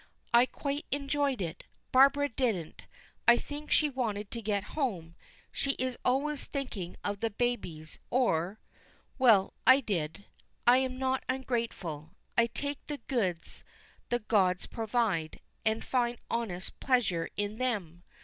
[0.33, 1.65] "I quite enjoyed it.
[1.91, 2.85] Barbara didn't.
[3.27, 5.13] I think she wanted to get home
[5.51, 8.59] she is always thinking of the babies or
[9.19, 10.25] Well, I did.
[10.65, 12.15] I am not ungrateful.
[12.35, 13.63] I take the goods
[14.09, 18.01] the gods provide, and find honest pleasure in them.